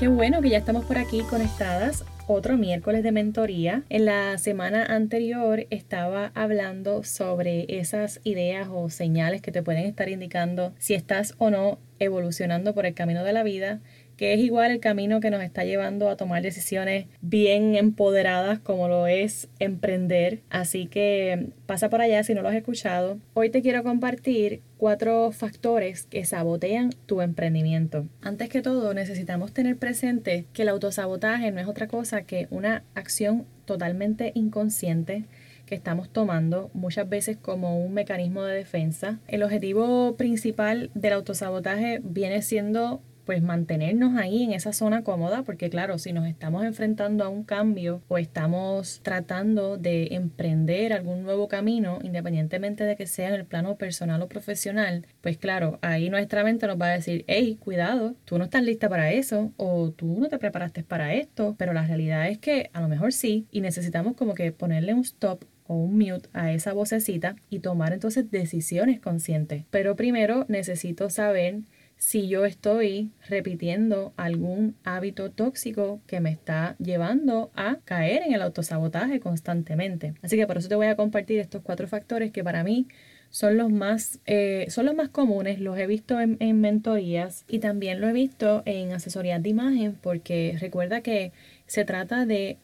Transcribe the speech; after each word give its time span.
qué 0.00 0.08
bueno 0.08 0.40
que 0.40 0.48
ya 0.48 0.56
estamos 0.56 0.86
por 0.86 0.96
aquí 0.96 1.20
conectadas. 1.28 2.06
Otro 2.26 2.56
miércoles 2.56 3.02
de 3.02 3.12
mentoría. 3.12 3.82
En 3.90 4.06
la 4.06 4.38
semana 4.38 4.82
anterior 4.86 5.66
estaba 5.68 6.32
hablando 6.34 7.04
sobre 7.04 7.66
esas 7.68 8.18
ideas 8.24 8.68
o 8.72 8.88
señales 8.88 9.42
que 9.42 9.52
te 9.52 9.62
pueden 9.62 9.84
estar 9.84 10.08
indicando 10.08 10.72
si 10.78 10.94
estás 10.94 11.34
o 11.36 11.50
no 11.50 11.78
evolucionando 11.98 12.72
por 12.72 12.86
el 12.86 12.94
camino 12.94 13.24
de 13.24 13.34
la 13.34 13.42
vida 13.42 13.80
que 14.20 14.34
es 14.34 14.40
igual 14.40 14.70
el 14.70 14.80
camino 14.80 15.18
que 15.18 15.30
nos 15.30 15.42
está 15.42 15.64
llevando 15.64 16.10
a 16.10 16.16
tomar 16.18 16.42
decisiones 16.42 17.06
bien 17.22 17.74
empoderadas 17.74 18.58
como 18.58 18.86
lo 18.86 19.06
es 19.06 19.48
emprender. 19.60 20.42
Así 20.50 20.84
que 20.84 21.52
pasa 21.64 21.88
por 21.88 22.02
allá 22.02 22.22
si 22.22 22.34
no 22.34 22.42
lo 22.42 22.50
has 22.50 22.54
escuchado. 22.54 23.16
Hoy 23.32 23.48
te 23.48 23.62
quiero 23.62 23.82
compartir 23.82 24.60
cuatro 24.76 25.32
factores 25.32 26.04
que 26.04 26.26
sabotean 26.26 26.90
tu 27.06 27.22
emprendimiento. 27.22 28.08
Antes 28.20 28.50
que 28.50 28.60
todo, 28.60 28.92
necesitamos 28.92 29.54
tener 29.54 29.78
presente 29.78 30.44
que 30.52 30.62
el 30.62 30.68
autosabotaje 30.68 31.50
no 31.50 31.58
es 31.58 31.66
otra 31.66 31.88
cosa 31.88 32.20
que 32.20 32.46
una 32.50 32.84
acción 32.94 33.46
totalmente 33.64 34.32
inconsciente 34.34 35.24
que 35.64 35.76
estamos 35.76 36.10
tomando 36.10 36.68
muchas 36.74 37.08
veces 37.08 37.38
como 37.38 37.82
un 37.82 37.94
mecanismo 37.94 38.42
de 38.42 38.56
defensa. 38.56 39.18
El 39.28 39.44
objetivo 39.44 40.16
principal 40.16 40.90
del 40.94 41.14
autosabotaje 41.14 42.00
viene 42.02 42.42
siendo 42.42 43.00
pues 43.24 43.42
mantenernos 43.42 44.16
ahí 44.16 44.42
en 44.42 44.52
esa 44.52 44.72
zona 44.72 45.02
cómoda, 45.02 45.42
porque 45.42 45.70
claro, 45.70 45.98
si 45.98 46.12
nos 46.12 46.26
estamos 46.26 46.64
enfrentando 46.64 47.24
a 47.24 47.28
un 47.28 47.44
cambio 47.44 48.02
o 48.08 48.18
estamos 48.18 49.00
tratando 49.02 49.76
de 49.76 50.08
emprender 50.14 50.92
algún 50.92 51.22
nuevo 51.22 51.48
camino, 51.48 51.98
independientemente 52.02 52.84
de 52.84 52.96
que 52.96 53.06
sea 53.06 53.28
en 53.28 53.34
el 53.34 53.46
plano 53.46 53.76
personal 53.76 54.22
o 54.22 54.28
profesional, 54.28 55.06
pues 55.20 55.38
claro, 55.38 55.78
ahí 55.82 56.10
nuestra 56.10 56.44
mente 56.44 56.66
nos 56.66 56.80
va 56.80 56.86
a 56.86 56.94
decir, 56.94 57.24
hey, 57.28 57.58
cuidado, 57.60 58.14
tú 58.24 58.38
no 58.38 58.44
estás 58.44 58.62
lista 58.62 58.88
para 58.88 59.12
eso 59.12 59.52
o 59.56 59.90
tú 59.90 60.18
no 60.18 60.28
te 60.28 60.38
preparaste 60.38 60.82
para 60.82 61.14
esto, 61.14 61.54
pero 61.58 61.72
la 61.72 61.86
realidad 61.86 62.28
es 62.28 62.38
que 62.38 62.70
a 62.72 62.80
lo 62.80 62.88
mejor 62.88 63.12
sí 63.12 63.46
y 63.50 63.60
necesitamos 63.60 64.14
como 64.16 64.34
que 64.34 64.52
ponerle 64.52 64.94
un 64.94 65.00
stop 65.00 65.44
o 65.70 65.74
un 65.74 65.98
mute 65.98 66.28
a 66.32 66.52
esa 66.52 66.72
vocecita 66.72 67.36
y 67.48 67.60
tomar 67.60 67.92
entonces 67.92 68.28
decisiones 68.28 68.98
conscientes. 68.98 69.64
Pero 69.70 69.94
primero 69.94 70.44
necesito 70.48 71.10
saber 71.10 71.60
si 72.00 72.28
yo 72.28 72.46
estoy 72.46 73.10
repitiendo 73.28 74.14
algún 74.16 74.74
hábito 74.84 75.30
tóxico 75.30 76.00
que 76.06 76.20
me 76.20 76.30
está 76.30 76.74
llevando 76.78 77.50
a 77.54 77.76
caer 77.84 78.22
en 78.22 78.32
el 78.32 78.40
autosabotaje 78.40 79.20
constantemente. 79.20 80.14
Así 80.22 80.38
que 80.38 80.46
por 80.46 80.56
eso 80.56 80.70
te 80.70 80.76
voy 80.76 80.86
a 80.86 80.96
compartir 80.96 81.38
estos 81.38 81.60
cuatro 81.60 81.86
factores 81.88 82.32
que 82.32 82.42
para 82.42 82.64
mí 82.64 82.88
son 83.28 83.58
los 83.58 83.70
más, 83.70 84.18
eh, 84.24 84.64
son 84.70 84.86
los 84.86 84.94
más 84.94 85.10
comunes, 85.10 85.60
los 85.60 85.78
he 85.78 85.86
visto 85.86 86.18
en, 86.18 86.38
en 86.40 86.58
mentorías 86.62 87.44
y 87.46 87.58
también 87.58 88.00
lo 88.00 88.08
he 88.08 88.14
visto 88.14 88.62
en 88.64 88.92
asesorías 88.92 89.42
de 89.42 89.50
imagen 89.50 89.94
porque 90.00 90.56
recuerda 90.58 91.02
que 91.02 91.32
se 91.66 91.84
trata 91.84 92.24
de 92.24 92.56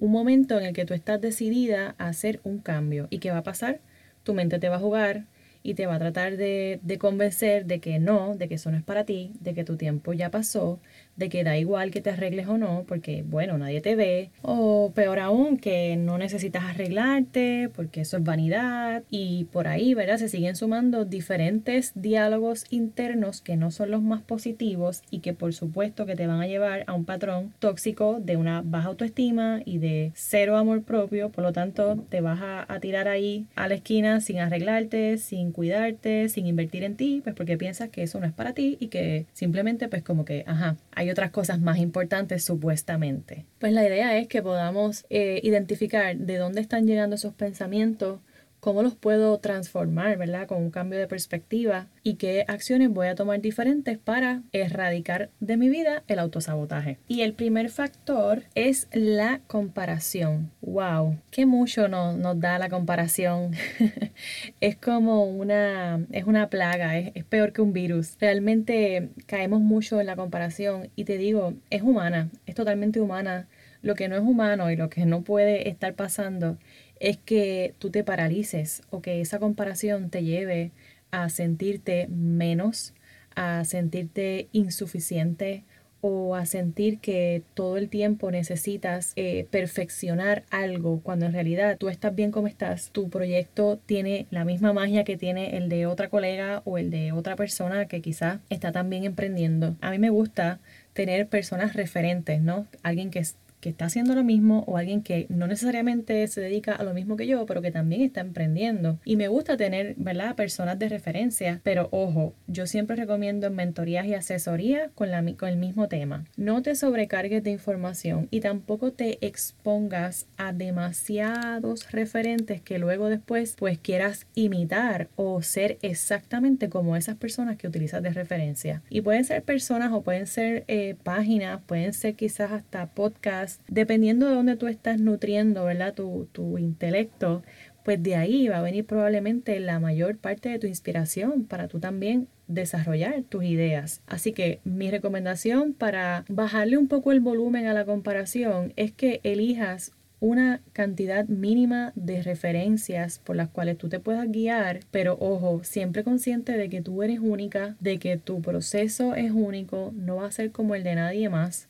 un 0.00 0.10
momento 0.10 0.58
en 0.58 0.66
el 0.66 0.72
que 0.72 0.84
tú 0.84 0.94
estás 0.94 1.20
decidida 1.20 1.94
a 1.96 2.08
hacer 2.08 2.40
un 2.42 2.58
cambio 2.58 3.06
y 3.08 3.20
qué 3.20 3.30
va 3.30 3.38
a 3.38 3.44
pasar, 3.44 3.78
tu 4.24 4.34
mente 4.34 4.58
te 4.58 4.68
va 4.68 4.76
a 4.76 4.80
jugar, 4.80 5.26
y 5.62 5.74
te 5.74 5.86
va 5.86 5.96
a 5.96 5.98
tratar 5.98 6.36
de, 6.36 6.80
de, 6.82 6.98
convencer 6.98 7.66
de 7.66 7.80
que 7.80 7.98
no, 7.98 8.36
de 8.36 8.48
que 8.48 8.54
eso 8.54 8.70
no 8.70 8.76
es 8.78 8.82
para 8.82 9.04
ti, 9.04 9.32
de 9.40 9.54
que 9.54 9.64
tu 9.64 9.76
tiempo 9.76 10.12
ya 10.12 10.30
pasó, 10.30 10.80
de 11.20 11.28
que 11.28 11.44
da 11.44 11.56
igual 11.56 11.92
que 11.92 12.00
te 12.00 12.10
arregles 12.10 12.48
o 12.48 12.58
no, 12.58 12.84
porque 12.88 13.22
bueno, 13.22 13.58
nadie 13.58 13.80
te 13.80 13.94
ve, 13.94 14.30
o 14.42 14.90
peor 14.94 15.20
aún, 15.20 15.58
que 15.58 15.96
no 15.96 16.18
necesitas 16.18 16.64
arreglarte, 16.64 17.70
porque 17.76 18.00
eso 18.00 18.16
es 18.16 18.24
vanidad, 18.24 19.04
y 19.10 19.44
por 19.44 19.68
ahí, 19.68 19.94
¿verdad? 19.94 20.16
Se 20.16 20.28
siguen 20.28 20.56
sumando 20.56 21.04
diferentes 21.04 21.92
diálogos 21.94 22.64
internos 22.70 23.42
que 23.42 23.56
no 23.56 23.70
son 23.70 23.90
los 23.90 24.02
más 24.02 24.22
positivos 24.22 25.02
y 25.10 25.20
que 25.20 25.34
por 25.34 25.52
supuesto 25.52 26.06
que 26.06 26.16
te 26.16 26.26
van 26.26 26.40
a 26.40 26.46
llevar 26.46 26.84
a 26.86 26.94
un 26.94 27.04
patrón 27.04 27.52
tóxico 27.58 28.18
de 28.20 28.36
una 28.36 28.62
baja 28.64 28.88
autoestima 28.88 29.60
y 29.64 29.78
de 29.78 30.12
cero 30.14 30.56
amor 30.56 30.82
propio, 30.82 31.28
por 31.28 31.44
lo 31.44 31.52
tanto 31.52 31.96
te 32.08 32.20
vas 32.20 32.40
a, 32.42 32.66
tirar 32.80 33.08
ahí 33.08 33.44
a 33.56 33.68
la 33.68 33.74
esquina 33.74 34.20
sin 34.20 34.38
arreglarte, 34.38 35.18
sin 35.18 35.52
cuidarte, 35.52 36.30
sin 36.30 36.46
invertir 36.46 36.82
en 36.82 36.96
ti, 36.96 37.20
pues 37.22 37.34
porque 37.36 37.58
piensas 37.58 37.90
que 37.90 38.02
eso 38.02 38.18
no 38.18 38.26
es 38.26 38.32
para 38.32 38.54
ti 38.54 38.78
y 38.80 38.88
que 38.88 39.26
simplemente 39.34 39.88
pues 39.88 40.02
como 40.02 40.24
que, 40.24 40.44
ajá, 40.46 40.76
hay 40.92 41.09
otras 41.10 41.30
cosas 41.30 41.60
más 41.60 41.78
importantes 41.78 42.44
supuestamente. 42.44 43.46
Pues 43.58 43.72
la 43.72 43.86
idea 43.86 44.16
es 44.18 44.28
que 44.28 44.42
podamos 44.42 45.04
eh, 45.10 45.40
identificar 45.42 46.16
de 46.16 46.36
dónde 46.36 46.60
están 46.60 46.86
llegando 46.86 47.16
esos 47.16 47.34
pensamientos, 47.34 48.20
cómo 48.60 48.82
los 48.82 48.94
puedo 48.94 49.38
transformar, 49.38 50.16
¿verdad? 50.18 50.46
Con 50.46 50.58
un 50.58 50.70
cambio 50.70 50.98
de 50.98 51.06
perspectiva 51.06 51.88
y 52.02 52.14
qué 52.14 52.44
acciones 52.46 52.90
voy 52.90 53.08
a 53.08 53.14
tomar 53.14 53.40
diferentes 53.40 53.98
para 53.98 54.42
erradicar 54.52 55.30
de 55.40 55.56
mi 55.56 55.68
vida 55.68 56.04
el 56.06 56.18
autosabotaje. 56.18 56.98
Y 57.08 57.22
el 57.22 57.32
primer 57.32 57.70
factor 57.70 58.44
es 58.54 58.88
la 58.92 59.40
comparación. 59.46 60.50
¡Wow! 60.60 61.18
¡Qué 61.30 61.46
mucho 61.46 61.88
nos, 61.88 62.16
nos 62.16 62.38
da 62.38 62.58
la 62.58 62.68
comparación! 62.68 63.52
es 64.60 64.76
como 64.76 65.24
una, 65.24 66.06
es 66.12 66.24
una 66.24 66.48
plaga, 66.48 66.98
es, 66.98 67.12
es 67.14 67.24
peor 67.24 67.52
que 67.52 67.62
un 67.62 67.72
virus. 67.72 68.16
Realmente 68.20 69.10
caemos 69.26 69.60
mucho 69.60 70.00
en 70.00 70.06
la 70.06 70.16
comparación 70.16 70.90
y 70.96 71.04
te 71.04 71.16
digo, 71.18 71.54
es 71.70 71.82
humana, 71.82 72.28
es 72.46 72.54
totalmente 72.54 73.00
humana. 73.00 73.48
Lo 73.82 73.94
que 73.94 74.08
no 74.08 74.16
es 74.16 74.22
humano 74.22 74.70
y 74.70 74.76
lo 74.76 74.90
que 74.90 75.06
no 75.06 75.22
puede 75.22 75.68
estar 75.68 75.94
pasando 75.94 76.58
es 76.98 77.16
que 77.16 77.74
tú 77.78 77.90
te 77.90 78.04
paralices 78.04 78.82
o 78.90 79.00
que 79.00 79.20
esa 79.20 79.38
comparación 79.38 80.10
te 80.10 80.22
lleve 80.22 80.70
a 81.10 81.28
sentirte 81.28 82.06
menos, 82.08 82.94
a 83.34 83.64
sentirte 83.64 84.48
insuficiente 84.52 85.64
o 86.02 86.34
a 86.34 86.46
sentir 86.46 86.98
que 86.98 87.42
todo 87.54 87.76
el 87.76 87.88
tiempo 87.88 88.30
necesitas 88.30 89.12
eh, 89.16 89.46
perfeccionar 89.50 90.44
algo 90.50 91.00
cuando 91.02 91.26
en 91.26 91.32
realidad 91.32 91.76
tú 91.78 91.88
estás 91.88 92.14
bien 92.14 92.30
como 92.30 92.46
estás, 92.46 92.90
tu 92.90 93.10
proyecto 93.10 93.78
tiene 93.84 94.26
la 94.30 94.44
misma 94.44 94.72
magia 94.72 95.04
que 95.04 95.16
tiene 95.16 95.56
el 95.56 95.68
de 95.68 95.86
otra 95.86 96.08
colega 96.08 96.62
o 96.64 96.78
el 96.78 96.90
de 96.90 97.12
otra 97.12 97.36
persona 97.36 97.86
que 97.86 98.00
quizás 98.00 98.40
está 98.48 98.72
también 98.72 99.04
emprendiendo. 99.04 99.76
A 99.80 99.90
mí 99.90 99.98
me 99.98 100.10
gusta 100.10 100.58
tener 100.94 101.28
personas 101.28 101.74
referentes, 101.74 102.40
¿no? 102.40 102.66
Alguien 102.82 103.10
que 103.10 103.22
que 103.60 103.68
está 103.68 103.86
haciendo 103.86 104.14
lo 104.14 104.24
mismo 104.24 104.64
o 104.66 104.76
alguien 104.76 105.02
que 105.02 105.26
no 105.28 105.46
necesariamente 105.46 106.26
se 106.28 106.40
dedica 106.40 106.74
a 106.74 106.82
lo 106.82 106.94
mismo 106.94 107.16
que 107.16 107.26
yo, 107.26 107.46
pero 107.46 107.62
que 107.62 107.70
también 107.70 108.02
está 108.02 108.20
emprendiendo. 108.20 108.98
Y 109.04 109.16
me 109.16 109.28
gusta 109.28 109.56
tener, 109.56 109.94
¿verdad?, 109.96 110.34
personas 110.34 110.78
de 110.78 110.88
referencia, 110.88 111.60
pero 111.62 111.88
ojo, 111.92 112.34
yo 112.46 112.66
siempre 112.66 112.96
recomiendo 112.96 113.50
mentorías 113.50 114.06
y 114.06 114.14
asesorías 114.14 114.90
con, 114.94 115.10
la, 115.10 115.24
con 115.36 115.48
el 115.48 115.56
mismo 115.56 115.88
tema. 115.88 116.24
No 116.36 116.62
te 116.62 116.74
sobrecargues 116.74 117.44
de 117.44 117.50
información 117.50 118.28
y 118.30 118.40
tampoco 118.40 118.92
te 118.92 119.24
expongas 119.26 120.26
a 120.36 120.52
demasiados 120.52 121.90
referentes 121.92 122.60
que 122.60 122.78
luego 122.78 123.08
después 123.08 123.54
pues 123.58 123.78
quieras 123.78 124.26
imitar 124.34 125.08
o 125.16 125.42
ser 125.42 125.78
exactamente 125.82 126.68
como 126.68 126.96
esas 126.96 127.16
personas 127.16 127.56
que 127.56 127.68
utilizas 127.68 128.02
de 128.02 128.10
referencia. 128.10 128.82
Y 128.88 129.02
pueden 129.02 129.24
ser 129.24 129.42
personas 129.42 129.92
o 129.92 130.02
pueden 130.02 130.26
ser 130.26 130.64
eh, 130.68 130.96
páginas, 131.02 131.60
pueden 131.66 131.92
ser 131.92 132.14
quizás 132.14 132.52
hasta 132.52 132.86
podcasts 132.86 133.49
dependiendo 133.68 134.28
de 134.28 134.34
dónde 134.34 134.56
tú 134.56 134.66
estás 134.66 135.00
nutriendo, 135.00 135.64
¿verdad? 135.64 135.94
Tu, 135.94 136.28
tu 136.32 136.58
intelecto, 136.58 137.42
pues 137.84 138.02
de 138.02 138.16
ahí 138.16 138.48
va 138.48 138.58
a 138.58 138.62
venir 138.62 138.84
probablemente 138.84 139.58
la 139.60 139.80
mayor 139.80 140.18
parte 140.18 140.48
de 140.48 140.58
tu 140.58 140.66
inspiración 140.66 141.44
para 141.44 141.68
tú 141.68 141.80
también 141.80 142.28
desarrollar 142.46 143.22
tus 143.22 143.44
ideas. 143.44 144.02
Así 144.06 144.32
que 144.32 144.60
mi 144.64 144.90
recomendación 144.90 145.72
para 145.72 146.24
bajarle 146.28 146.76
un 146.76 146.88
poco 146.88 147.12
el 147.12 147.20
volumen 147.20 147.66
a 147.66 147.74
la 147.74 147.84
comparación 147.84 148.72
es 148.76 148.92
que 148.92 149.20
elijas 149.22 149.92
una 150.20 150.60
cantidad 150.74 151.26
mínima 151.26 151.92
de 151.94 152.22
referencias 152.22 153.18
por 153.18 153.36
las 153.36 153.48
cuales 153.48 153.78
tú 153.78 153.88
te 153.88 154.00
puedas 154.00 154.30
guiar, 154.30 154.80
pero 154.90 155.16
ojo, 155.18 155.64
siempre 155.64 156.04
consciente 156.04 156.56
de 156.56 156.68
que 156.68 156.82
tú 156.82 157.02
eres 157.02 157.20
única, 157.20 157.76
de 157.80 157.98
que 157.98 158.18
tu 158.18 158.42
proceso 158.42 159.14
es 159.14 159.32
único, 159.32 159.92
no 159.94 160.16
va 160.16 160.26
a 160.26 160.32
ser 160.32 160.52
como 160.52 160.74
el 160.74 160.84
de 160.84 160.94
nadie 160.94 161.30
más. 161.30 161.68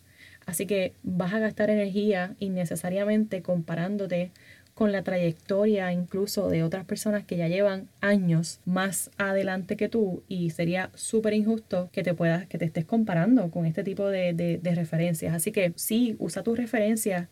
Así 0.51 0.67
que 0.67 0.95
vas 1.05 1.33
a 1.33 1.39
gastar 1.39 1.71
energía 1.71 2.35
innecesariamente 2.41 3.41
comparándote 3.41 4.33
con 4.75 4.91
la 4.91 5.05
trayectoria 5.05 5.93
incluso 5.93 6.49
de 6.49 6.65
otras 6.65 6.85
personas 6.85 7.25
que 7.25 7.37
ya 7.37 7.47
llevan 7.47 7.87
años 8.01 8.59
más 8.65 9.13
adelante 9.17 9.77
que 9.77 9.89
tú 9.89 10.25
y 10.27 10.51
sería 10.51 10.91
súper 10.97 11.35
injusto 11.35 11.89
que 11.93 12.03
te 12.03 12.15
puedas, 12.15 12.49
que 12.49 12.59
te 12.59 12.65
estés 12.65 12.85
comparando 12.85 13.49
con 13.53 13.65
este 13.65 13.85
tipo 13.85 14.09
de, 14.09 14.33
de 14.35 14.75
referencias. 14.75 15.35
Así 15.35 15.53
que 15.53 15.73
sí, 15.77 16.17
usa 16.19 16.43
tus 16.43 16.59
referencias 16.59 17.29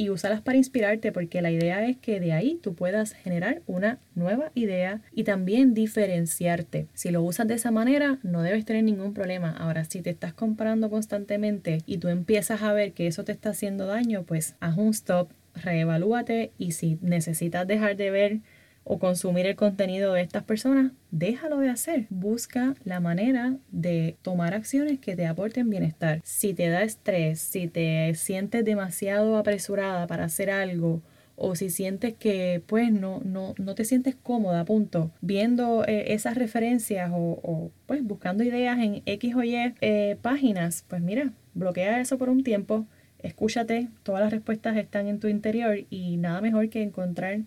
y 0.00 0.08
úsalas 0.08 0.40
para 0.40 0.56
inspirarte 0.56 1.12
porque 1.12 1.42
la 1.42 1.50
idea 1.50 1.84
es 1.84 1.98
que 1.98 2.20
de 2.20 2.32
ahí 2.32 2.58
tú 2.62 2.74
puedas 2.74 3.12
generar 3.12 3.60
una 3.66 3.98
nueva 4.14 4.50
idea 4.54 5.02
y 5.12 5.24
también 5.24 5.74
diferenciarte. 5.74 6.86
Si 6.94 7.10
lo 7.10 7.22
usas 7.22 7.46
de 7.48 7.52
esa 7.52 7.70
manera, 7.70 8.18
no 8.22 8.40
debes 8.40 8.64
tener 8.64 8.82
ningún 8.82 9.12
problema. 9.12 9.50
Ahora, 9.50 9.84
si 9.84 10.00
te 10.00 10.08
estás 10.08 10.32
comparando 10.32 10.88
constantemente 10.88 11.82
y 11.84 11.98
tú 11.98 12.08
empiezas 12.08 12.62
a 12.62 12.72
ver 12.72 12.92
que 12.92 13.08
eso 13.08 13.24
te 13.24 13.32
está 13.32 13.50
haciendo 13.50 13.84
daño, 13.84 14.22
pues 14.22 14.56
haz 14.60 14.78
un 14.78 14.88
stop, 14.88 15.32
reevalúate 15.54 16.52
y 16.56 16.72
si 16.72 16.96
necesitas 17.02 17.66
dejar 17.66 17.98
de 17.98 18.10
ver 18.10 18.40
o 18.84 18.98
consumir 18.98 19.46
el 19.46 19.56
contenido 19.56 20.12
de 20.14 20.22
estas 20.22 20.42
personas, 20.42 20.92
déjalo 21.10 21.58
de 21.58 21.70
hacer. 21.70 22.06
Busca 22.10 22.74
la 22.84 23.00
manera 23.00 23.56
de 23.70 24.16
tomar 24.22 24.54
acciones 24.54 24.98
que 24.98 25.16
te 25.16 25.26
aporten 25.26 25.70
bienestar. 25.70 26.20
Si 26.24 26.54
te 26.54 26.68
da 26.68 26.82
estrés, 26.82 27.40
si 27.40 27.68
te 27.68 28.14
sientes 28.14 28.64
demasiado 28.64 29.36
apresurada 29.36 30.06
para 30.06 30.24
hacer 30.24 30.50
algo, 30.50 31.02
o 31.42 31.54
si 31.54 31.70
sientes 31.70 32.12
que 32.14 32.62
pues 32.66 32.92
no, 32.92 33.22
no, 33.24 33.54
no 33.56 33.74
te 33.74 33.86
sientes 33.86 34.14
cómoda, 34.14 34.66
punto, 34.66 35.10
viendo 35.22 35.84
eh, 35.86 36.12
esas 36.12 36.36
referencias 36.36 37.10
o, 37.14 37.70
pues 37.86 38.04
buscando 38.04 38.44
ideas 38.44 38.78
en 38.78 39.02
X 39.06 39.34
o 39.34 39.42
Y 39.42 39.54
eh, 39.80 40.18
páginas, 40.20 40.84
pues 40.86 41.00
mira, 41.00 41.32
bloquea 41.54 41.98
eso 41.98 42.18
por 42.18 42.28
un 42.28 42.44
tiempo, 42.44 42.86
escúchate, 43.20 43.88
todas 44.02 44.20
las 44.20 44.30
respuestas 44.30 44.76
están 44.76 45.06
en 45.06 45.18
tu 45.18 45.28
interior 45.28 45.78
y 45.88 46.18
nada 46.18 46.42
mejor 46.42 46.68
que 46.68 46.82
encontrar 46.82 47.40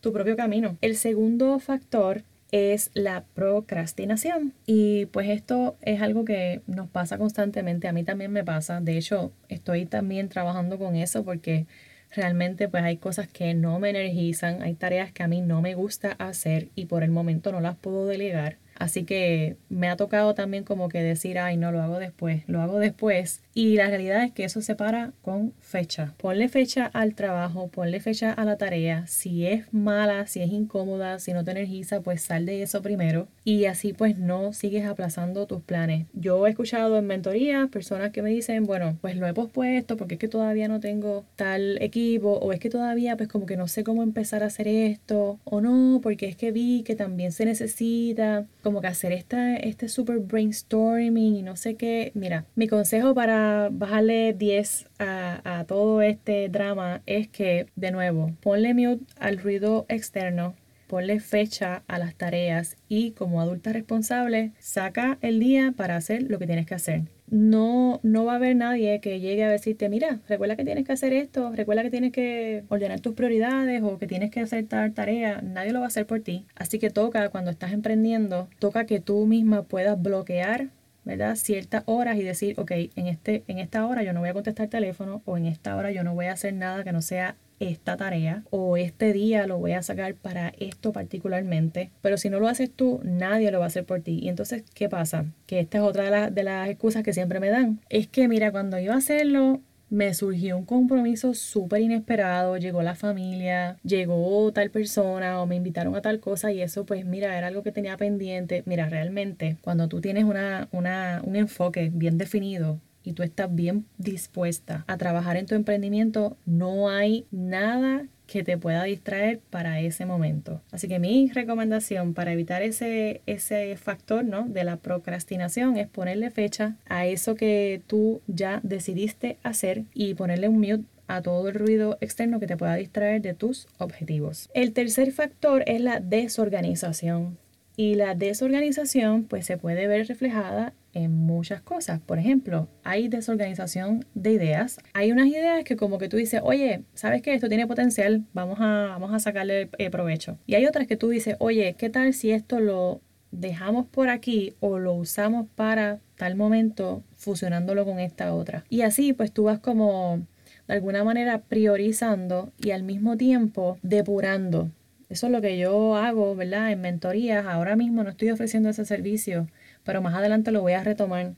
tu 0.00 0.12
propio 0.12 0.36
camino. 0.36 0.76
El 0.80 0.96
segundo 0.96 1.58
factor 1.58 2.22
es 2.52 2.90
la 2.94 3.24
procrastinación. 3.34 4.52
Y 4.66 5.06
pues 5.06 5.28
esto 5.28 5.76
es 5.82 6.02
algo 6.02 6.24
que 6.24 6.62
nos 6.66 6.88
pasa 6.88 7.18
constantemente, 7.18 7.88
a 7.88 7.92
mí 7.92 8.04
también 8.04 8.32
me 8.32 8.44
pasa, 8.44 8.80
de 8.80 8.98
hecho 8.98 9.32
estoy 9.48 9.86
también 9.86 10.28
trabajando 10.28 10.78
con 10.78 10.96
eso 10.96 11.24
porque 11.24 11.66
realmente 12.12 12.68
pues 12.68 12.82
hay 12.82 12.96
cosas 12.96 13.28
que 13.28 13.54
no 13.54 13.78
me 13.78 13.90
energizan, 13.90 14.62
hay 14.62 14.74
tareas 14.74 15.12
que 15.12 15.22
a 15.22 15.28
mí 15.28 15.40
no 15.40 15.62
me 15.62 15.74
gusta 15.74 16.12
hacer 16.12 16.68
y 16.74 16.86
por 16.86 17.04
el 17.04 17.10
momento 17.10 17.52
no 17.52 17.60
las 17.60 17.76
puedo 17.76 18.06
delegar. 18.06 18.56
Así 18.80 19.04
que 19.04 19.56
me 19.68 19.90
ha 19.90 19.96
tocado 19.96 20.34
también 20.34 20.64
como 20.64 20.88
que 20.88 21.02
decir, 21.02 21.38
ay, 21.38 21.58
no 21.58 21.70
lo 21.70 21.82
hago 21.82 21.98
después, 21.98 22.42
lo 22.46 22.62
hago 22.62 22.78
después. 22.78 23.42
Y 23.52 23.76
la 23.76 23.88
realidad 23.88 24.24
es 24.24 24.32
que 24.32 24.44
eso 24.44 24.62
se 24.62 24.74
para 24.74 25.12
con 25.20 25.52
fecha. 25.60 26.14
Ponle 26.16 26.48
fecha 26.48 26.86
al 26.86 27.14
trabajo, 27.14 27.68
ponle 27.68 28.00
fecha 28.00 28.32
a 28.32 28.44
la 28.46 28.56
tarea. 28.56 29.06
Si 29.06 29.46
es 29.46 29.70
mala, 29.70 30.26
si 30.26 30.40
es 30.40 30.50
incómoda, 30.50 31.18
si 31.18 31.34
no 31.34 31.44
te 31.44 31.50
energiza, 31.50 32.00
pues 32.00 32.22
sal 32.22 32.46
de 32.46 32.62
eso 32.62 32.80
primero. 32.80 33.28
Y 33.44 33.66
así 33.66 33.92
pues 33.92 34.16
no 34.16 34.54
sigues 34.54 34.86
aplazando 34.86 35.46
tus 35.46 35.60
planes. 35.60 36.06
Yo 36.14 36.46
he 36.46 36.50
escuchado 36.50 36.96
en 36.96 37.06
mentorías 37.06 37.68
personas 37.68 38.12
que 38.12 38.22
me 38.22 38.30
dicen, 38.30 38.64
bueno, 38.64 38.96
pues 39.02 39.14
lo 39.14 39.26
he 39.26 39.34
pospuesto 39.34 39.98
porque 39.98 40.14
es 40.14 40.20
que 40.20 40.28
todavía 40.28 40.68
no 40.68 40.80
tengo 40.80 41.26
tal 41.36 41.76
equipo 41.82 42.32
o 42.32 42.52
es 42.54 42.60
que 42.60 42.70
todavía 42.70 43.18
pues 43.18 43.28
como 43.28 43.44
que 43.44 43.58
no 43.58 43.68
sé 43.68 43.84
cómo 43.84 44.02
empezar 44.02 44.42
a 44.42 44.46
hacer 44.46 44.68
esto 44.68 45.38
o 45.44 45.60
no, 45.60 46.00
porque 46.02 46.26
es 46.26 46.36
que 46.36 46.50
vi 46.50 46.82
que 46.82 46.96
también 46.96 47.32
se 47.32 47.44
necesita 47.44 48.46
como 48.70 48.80
que 48.80 48.86
hacer 48.86 49.10
esta, 49.10 49.56
este 49.56 49.88
super 49.88 50.20
brainstorming 50.20 51.34
y 51.34 51.42
no 51.42 51.56
sé 51.56 51.74
qué. 51.74 52.12
Mira, 52.14 52.46
mi 52.54 52.68
consejo 52.68 53.14
para 53.14 53.68
bajarle 53.72 54.32
10 54.32 54.86
a, 55.00 55.58
a 55.58 55.64
todo 55.64 56.02
este 56.02 56.48
drama 56.48 57.02
es 57.04 57.26
que, 57.26 57.66
de 57.74 57.90
nuevo, 57.90 58.30
ponle 58.40 58.72
mute 58.72 59.04
al 59.18 59.38
ruido 59.38 59.86
externo, 59.88 60.54
ponle 60.86 61.18
fecha 61.18 61.82
a 61.88 61.98
las 61.98 62.14
tareas 62.14 62.76
y 62.88 63.10
como 63.10 63.40
adulta 63.40 63.72
responsable, 63.72 64.52
saca 64.60 65.18
el 65.20 65.40
día 65.40 65.74
para 65.76 65.96
hacer 65.96 66.22
lo 66.22 66.38
que 66.38 66.46
tienes 66.46 66.66
que 66.66 66.76
hacer 66.76 67.02
no, 67.30 68.00
no 68.02 68.24
va 68.24 68.32
a 68.32 68.36
haber 68.36 68.56
nadie 68.56 69.00
que 69.00 69.20
llegue 69.20 69.44
a 69.44 69.48
decirte, 69.48 69.88
mira, 69.88 70.20
recuerda 70.28 70.56
que 70.56 70.64
tienes 70.64 70.84
que 70.84 70.92
hacer 70.92 71.12
esto, 71.12 71.52
recuerda 71.54 71.82
que 71.82 71.90
tienes 71.90 72.12
que 72.12 72.64
ordenar 72.68 73.00
tus 73.00 73.14
prioridades 73.14 73.82
o 73.82 73.98
que 73.98 74.06
tienes 74.06 74.30
que 74.30 74.40
hacer 74.40 74.66
tal 74.66 74.92
tarea, 74.92 75.40
nadie 75.42 75.72
lo 75.72 75.78
va 75.80 75.86
a 75.86 75.88
hacer 75.88 76.06
por 76.06 76.20
ti. 76.20 76.46
Así 76.56 76.78
que 76.78 76.90
toca, 76.90 77.28
cuando 77.30 77.50
estás 77.50 77.72
emprendiendo, 77.72 78.48
toca 78.58 78.84
que 78.84 79.00
tú 79.00 79.26
misma 79.26 79.62
puedas 79.62 80.00
bloquear 80.00 80.68
¿verdad? 81.04 81.36
ciertas 81.36 81.82
horas 81.86 82.16
y 82.18 82.22
decir, 82.22 82.58
ok, 82.58 82.72
en, 82.96 83.06
este, 83.06 83.44
en 83.46 83.58
esta 83.58 83.86
hora 83.86 84.02
yo 84.02 84.12
no 84.12 84.20
voy 84.20 84.28
a 84.28 84.34
contestar 84.34 84.68
teléfono 84.68 85.22
o 85.24 85.36
en 85.36 85.46
esta 85.46 85.76
hora 85.76 85.90
yo 85.92 86.04
no 86.04 86.14
voy 86.14 86.26
a 86.26 86.32
hacer 86.32 86.54
nada 86.54 86.84
que 86.84 86.92
no 86.92 87.02
sea 87.02 87.36
esta 87.60 87.96
tarea 87.96 88.42
o 88.50 88.76
este 88.76 89.12
día 89.12 89.46
lo 89.46 89.58
voy 89.58 89.72
a 89.72 89.82
sacar 89.82 90.14
para 90.14 90.52
esto 90.58 90.92
particularmente. 90.92 91.90
Pero 92.00 92.16
si 92.16 92.30
no 92.30 92.40
lo 92.40 92.48
haces 92.48 92.70
tú, 92.70 93.00
nadie 93.04 93.52
lo 93.52 93.60
va 93.60 93.66
a 93.66 93.68
hacer 93.68 93.84
por 93.84 94.00
ti. 94.00 94.18
Y 94.20 94.28
entonces, 94.28 94.64
¿qué 94.74 94.88
pasa? 94.88 95.26
Que 95.46 95.60
esta 95.60 95.78
es 95.78 95.84
otra 95.84 96.30
de, 96.30 96.42
las 96.42 96.68
excusas 96.68 97.04
que 97.04 97.12
siempre 97.12 97.38
me 97.38 97.50
dan. 97.50 97.80
Es 97.88 98.08
que, 98.08 98.26
mira, 98.28 98.50
cuando 98.50 98.78
a 98.78 98.94
hacerlo, 98.94 99.60
me 99.90 100.14
surgió 100.14 100.56
un 100.56 100.64
compromiso 100.64 101.34
súper 101.34 101.82
inesperado, 101.82 102.56
llegó 102.56 102.82
la 102.82 102.94
familia, 102.94 103.76
llegó 103.82 104.50
tal 104.52 104.70
persona 104.70 105.42
o 105.42 105.46
me 105.46 105.56
invitaron 105.56 105.96
a 105.96 106.00
tal 106.00 106.20
cosa 106.20 106.52
y 106.52 106.62
eso 106.62 106.86
pues 106.86 107.04
mira, 107.04 107.36
era 107.36 107.48
algo 107.48 107.62
que 107.62 107.72
tenía 107.72 107.96
pendiente. 107.96 108.62
Mira, 108.66 108.88
realmente 108.88 109.58
cuando 109.60 109.88
tú 109.88 110.00
tienes 110.00 110.24
una, 110.24 110.68
una, 110.72 111.20
un 111.24 111.36
enfoque 111.36 111.90
bien 111.92 112.18
definido 112.18 112.80
y 113.04 113.12
tú 113.12 113.22
estás 113.22 113.54
bien 113.54 113.86
dispuesta 113.98 114.84
a 114.86 114.96
trabajar 114.96 115.36
en 115.36 115.46
tu 115.46 115.54
emprendimiento, 115.54 116.36
no 116.46 116.88
hay 116.88 117.26
nada 117.30 118.06
que 118.26 118.44
te 118.44 118.56
pueda 118.56 118.84
distraer 118.84 119.40
para 119.50 119.80
ese 119.80 120.06
momento. 120.06 120.62
Así 120.70 120.86
que 120.86 121.00
mi 121.00 121.30
recomendación 121.32 122.14
para 122.14 122.32
evitar 122.32 122.62
ese, 122.62 123.22
ese 123.26 123.76
factor 123.76 124.24
¿no? 124.24 124.46
de 124.46 124.62
la 124.62 124.76
procrastinación 124.76 125.76
es 125.76 125.88
ponerle 125.88 126.30
fecha 126.30 126.76
a 126.88 127.06
eso 127.06 127.34
que 127.34 127.82
tú 127.88 128.20
ya 128.28 128.60
decidiste 128.62 129.38
hacer 129.42 129.82
y 129.94 130.14
ponerle 130.14 130.48
un 130.48 130.60
mute 130.60 130.84
a 131.08 131.22
todo 131.22 131.48
el 131.48 131.54
ruido 131.54 131.98
externo 132.00 132.38
que 132.38 132.46
te 132.46 132.56
pueda 132.56 132.76
distraer 132.76 133.20
de 133.20 133.34
tus 133.34 133.66
objetivos. 133.78 134.48
El 134.54 134.72
tercer 134.72 135.10
factor 135.10 135.64
es 135.66 135.80
la 135.80 135.98
desorganización. 135.98 137.36
Y 137.80 137.94
la 137.94 138.14
desorganización 138.14 139.24
pues 139.24 139.46
se 139.46 139.56
puede 139.56 139.86
ver 139.86 140.06
reflejada 140.06 140.74
en 140.92 141.12
muchas 141.12 141.62
cosas. 141.62 141.98
Por 141.98 142.18
ejemplo, 142.18 142.68
hay 142.84 143.08
desorganización 143.08 144.04
de 144.12 144.32
ideas. 144.32 144.80
Hay 144.92 145.12
unas 145.12 145.28
ideas 145.28 145.64
que 145.64 145.76
como 145.76 145.96
que 145.96 146.10
tú 146.10 146.18
dices, 146.18 146.42
oye, 146.44 146.82
¿sabes 146.92 147.22
que 147.22 147.32
Esto 147.32 147.48
tiene 147.48 147.66
potencial, 147.66 148.26
vamos 148.34 148.58
a, 148.60 148.88
vamos 148.90 149.14
a 149.14 149.18
sacarle 149.18 149.70
eh, 149.78 149.88
provecho. 149.88 150.36
Y 150.46 150.56
hay 150.56 150.66
otras 150.66 150.86
que 150.86 150.98
tú 150.98 151.08
dices, 151.08 151.36
oye, 151.38 151.74
¿qué 151.78 151.88
tal 151.88 152.12
si 152.12 152.32
esto 152.32 152.60
lo 152.60 153.00
dejamos 153.30 153.86
por 153.86 154.10
aquí 154.10 154.52
o 154.60 154.78
lo 154.78 154.92
usamos 154.92 155.46
para 155.54 156.00
tal 156.16 156.36
momento 156.36 157.02
fusionándolo 157.16 157.86
con 157.86 157.98
esta 157.98 158.34
otra? 158.34 158.62
Y 158.68 158.82
así 158.82 159.14
pues 159.14 159.32
tú 159.32 159.44
vas 159.44 159.58
como 159.58 160.20
de 160.68 160.74
alguna 160.74 161.02
manera 161.02 161.38
priorizando 161.48 162.52
y 162.58 162.72
al 162.72 162.82
mismo 162.82 163.16
tiempo 163.16 163.78
depurando. 163.80 164.70
Eso 165.10 165.26
es 165.26 165.32
lo 165.32 165.42
que 165.42 165.58
yo 165.58 165.96
hago, 165.96 166.34
¿verdad? 166.34 166.72
En 166.72 166.80
mentorías. 166.80 167.44
Ahora 167.44 167.76
mismo 167.76 168.02
no 168.02 168.10
estoy 168.10 168.30
ofreciendo 168.30 168.70
ese 168.70 168.84
servicio 168.86 169.48
pero 169.84 170.02
más 170.02 170.14
adelante 170.14 170.50
lo 170.50 170.62
voy 170.62 170.72
a 170.72 170.84
retomar. 170.84 171.34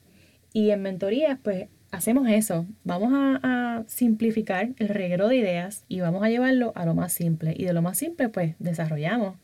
Y 0.53 0.71
en 0.71 0.83
mentorías, 0.83 1.39
pues 1.43 1.69
hacemos 1.91 2.29
eso. 2.29 2.67
Vamos 2.85 3.13
a, 3.15 3.85
simplificar 3.87 4.69
el 4.77 4.89
reguero 4.89 5.27
de 5.27 5.37
ideas 5.37 5.85
y 5.89 6.01
vamos 6.01 6.23
a 6.23 6.29
llevarlo 6.29 6.73
a 6.77 6.87
lo 6.87 6.95
más 6.95 7.13
simple. 7.13 7.55
Y 7.57 7.65
de 7.65 7.73
lo 7.73 7.83
más 7.83 7.99
simple, 7.99 8.29
pues 8.29 8.55
desarrollamos. 8.61 9.37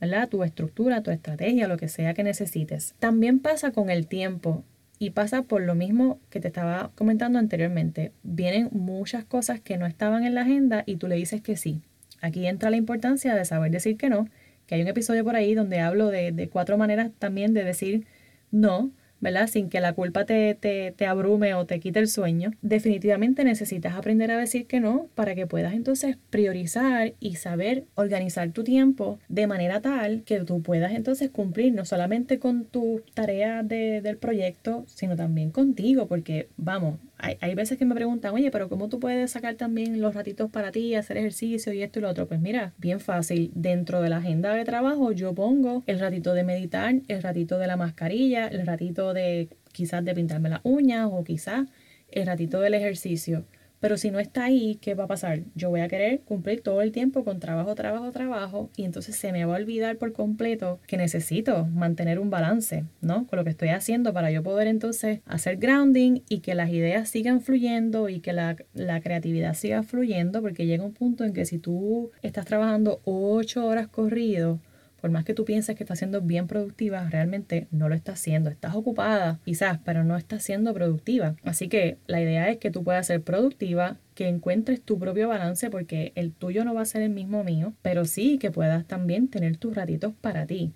¿verdad? 0.00 0.28
Tu 0.28 0.42
estructura, 0.42 1.02
tu 1.02 1.10
estrategia, 1.12 1.68
lo 1.68 1.76
que 1.76 1.88
sea 1.88 2.12
que 2.14 2.24
necesites. 2.24 2.94
También 2.98 3.38
pasa 3.38 3.70
con 3.70 3.90
el 3.90 4.06
tiempo 4.08 4.64
y 4.98 5.10
pasa 5.10 5.42
por 5.42 5.62
lo 5.62 5.74
mismo 5.74 6.18
que 6.30 6.40
te 6.40 6.48
estaba 6.48 6.90
comentando 6.96 7.38
anteriormente. 7.38 8.12
Vienen 8.22 8.68
muchas 8.72 9.24
cosas 9.24 9.60
que 9.60 9.78
no 9.78 9.86
estaban 9.86 10.24
en 10.24 10.34
la 10.34 10.42
agenda 10.42 10.82
y 10.86 10.96
tú 10.96 11.06
le 11.06 11.14
dices 11.14 11.40
que 11.40 11.56
sí. 11.56 11.82
Aquí 12.24 12.46
entra 12.46 12.70
la 12.70 12.78
importancia 12.78 13.34
de 13.34 13.44
saber 13.44 13.70
decir 13.70 13.98
que 13.98 14.08
no, 14.08 14.28
que 14.66 14.76
hay 14.76 14.80
un 14.80 14.88
episodio 14.88 15.24
por 15.24 15.36
ahí 15.36 15.54
donde 15.54 15.80
hablo 15.80 16.08
de, 16.08 16.32
de 16.32 16.48
cuatro 16.48 16.78
maneras 16.78 17.10
también 17.18 17.52
de 17.52 17.64
decir 17.64 18.06
no, 18.50 18.92
¿verdad? 19.20 19.46
Sin 19.46 19.68
que 19.68 19.82
la 19.82 19.92
culpa 19.92 20.24
te, 20.24 20.54
te, 20.54 20.94
te, 20.96 21.06
abrume 21.06 21.52
o 21.52 21.66
te 21.66 21.80
quite 21.80 21.98
el 21.98 22.08
sueño, 22.08 22.52
definitivamente 22.62 23.44
necesitas 23.44 23.94
aprender 23.94 24.30
a 24.30 24.38
decir 24.38 24.66
que 24.66 24.80
no 24.80 25.08
para 25.14 25.34
que 25.34 25.46
puedas 25.46 25.74
entonces 25.74 26.16
priorizar 26.30 27.12
y 27.20 27.36
saber 27.36 27.84
organizar 27.94 28.50
tu 28.52 28.64
tiempo 28.64 29.18
de 29.28 29.46
manera 29.46 29.82
tal 29.82 30.22
que 30.22 30.40
tú 30.40 30.62
puedas 30.62 30.92
entonces 30.92 31.28
cumplir 31.28 31.74
no 31.74 31.84
solamente 31.84 32.38
con 32.38 32.64
tu 32.64 33.02
tarea 33.12 33.62
de, 33.62 34.00
del 34.00 34.16
proyecto, 34.16 34.86
sino 34.88 35.14
también 35.14 35.50
contigo, 35.50 36.06
porque 36.06 36.48
vamos, 36.56 36.98
hay, 37.40 37.54
veces 37.54 37.78
que 37.78 37.84
me 37.84 37.94
preguntan, 37.94 38.34
oye, 38.34 38.50
pero 38.50 38.68
¿cómo 38.68 38.88
tú 38.88 39.00
puedes 39.00 39.30
sacar 39.30 39.54
también 39.54 40.00
los 40.00 40.14
ratitos 40.14 40.50
para 40.50 40.72
ti, 40.72 40.94
hacer 40.94 41.16
ejercicio 41.16 41.72
y 41.72 41.82
esto 41.82 41.98
y 41.98 42.02
lo 42.02 42.10
otro? 42.10 42.26
Pues 42.26 42.40
mira, 42.40 42.74
bien 42.78 43.00
fácil. 43.00 43.50
Dentro 43.54 44.00
de 44.02 44.08
la 44.08 44.18
agenda 44.18 44.52
de 44.54 44.64
trabajo 44.64 45.12
yo 45.12 45.34
pongo 45.34 45.82
el 45.86 46.00
ratito 46.00 46.34
de 46.34 46.44
meditar, 46.44 46.94
el 47.08 47.22
ratito 47.22 47.58
de 47.58 47.66
la 47.66 47.76
mascarilla, 47.76 48.46
el 48.48 48.66
ratito 48.66 49.14
de 49.14 49.48
quizás 49.72 50.04
de 50.04 50.14
pintarme 50.14 50.48
las 50.50 50.60
uñas 50.62 51.08
o 51.10 51.24
quizás 51.24 51.68
el 52.10 52.26
ratito 52.26 52.60
del 52.60 52.74
ejercicio 52.74 53.44
Pero 53.84 53.98
si 53.98 54.10
no 54.10 54.18
está 54.18 54.44
ahí, 54.44 54.78
¿qué 54.80 54.94
va 54.94 55.04
a 55.04 55.08
pasar? 55.08 55.40
Yo 55.54 55.68
voy 55.68 55.82
a 55.82 55.88
querer 55.88 56.20
cumplir 56.20 56.62
todo 56.62 56.80
el 56.80 56.90
tiempo 56.90 57.22
con 57.22 57.38
trabajo, 57.38 57.74
trabajo, 57.74 58.12
trabajo 58.12 58.70
y 58.76 58.86
entonces 58.86 59.14
se 59.14 59.30
me 59.30 59.44
va 59.44 59.56
a 59.56 59.58
olvidar 59.58 59.98
por 59.98 60.14
completo 60.14 60.80
que 60.86 60.96
necesito 60.96 61.66
mantener 61.66 62.18
un 62.18 62.30
balance, 62.30 62.84
¿no? 63.02 63.26
Con 63.26 63.36
lo 63.36 63.44
que 63.44 63.50
estoy 63.50 63.68
haciendo 63.68 64.14
para 64.14 64.30
yo 64.30 64.42
poder 64.42 64.68
entonces 64.68 65.20
hacer 65.26 65.58
grounding 65.58 66.22
y 66.30 66.38
que 66.38 66.54
las 66.54 66.70
ideas 66.70 67.10
sigan 67.10 67.42
fluyendo 67.42 68.08
y 68.08 68.20
que 68.20 68.32
la, 68.32 68.56
la 68.72 69.02
creatividad 69.02 69.52
siga 69.52 69.82
fluyendo 69.82 70.40
porque 70.40 70.64
llega 70.64 70.82
un 70.82 70.94
punto 70.94 71.24
en 71.24 71.34
que 71.34 71.44
si 71.44 71.58
tú 71.58 72.10
estás 72.22 72.46
trabajando 72.46 73.02
ocho 73.04 73.66
horas 73.66 73.88
corrido, 73.88 74.60
por 75.04 75.10
más 75.10 75.26
que 75.26 75.34
tú 75.34 75.44
pienses 75.44 75.76
que 75.76 75.82
estás 75.84 75.98
siendo 75.98 76.22
bien 76.22 76.46
productiva, 76.46 77.06
realmente 77.10 77.66
no 77.70 77.90
lo 77.90 77.94
estás 77.94 78.14
haciendo. 78.14 78.48
Estás 78.48 78.74
ocupada, 78.74 79.38
quizás, 79.44 79.78
pero 79.84 80.02
no 80.02 80.16
estás 80.16 80.42
siendo 80.42 80.72
productiva. 80.72 81.36
Así 81.42 81.68
que 81.68 81.98
la 82.06 82.22
idea 82.22 82.48
es 82.48 82.56
que 82.56 82.70
tú 82.70 82.82
puedas 82.82 83.06
ser 83.06 83.20
productiva, 83.20 83.98
que 84.14 84.28
encuentres 84.28 84.80
tu 84.80 84.98
propio 84.98 85.28
balance, 85.28 85.68
porque 85.68 86.12
el 86.14 86.32
tuyo 86.32 86.64
no 86.64 86.72
va 86.72 86.80
a 86.80 86.86
ser 86.86 87.02
el 87.02 87.10
mismo 87.10 87.44
mío, 87.44 87.74
pero 87.82 88.06
sí 88.06 88.38
que 88.38 88.50
puedas 88.50 88.86
también 88.86 89.28
tener 89.28 89.58
tus 89.58 89.74
ratitos 89.74 90.14
para 90.22 90.46
ti. 90.46 90.72